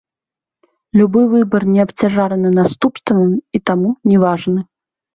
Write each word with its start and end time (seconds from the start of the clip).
Любы 1.01 1.21
выбар 1.33 1.67
не 1.75 1.79
абцяжараны 1.85 2.49
наступствамі, 2.59 3.31
а 3.57 3.65
таму 3.73 3.89
не 4.13 4.17
важны. 4.29 4.69